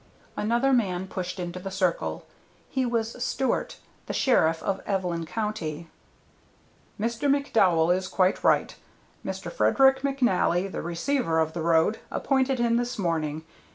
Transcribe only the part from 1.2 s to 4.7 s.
into the circle. He was Stewart, the sheriff